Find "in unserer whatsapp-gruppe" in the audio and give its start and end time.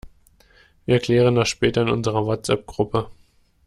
1.83-3.11